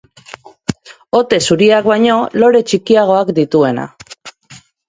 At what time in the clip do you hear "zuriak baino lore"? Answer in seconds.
1.49-2.65